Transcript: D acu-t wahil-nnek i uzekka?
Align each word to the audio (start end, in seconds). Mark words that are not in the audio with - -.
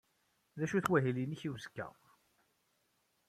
D 0.57 0.59
acu-t 0.65 0.91
wahil-nnek 0.91 1.41
i 1.47 1.49
uzekka? 1.53 1.87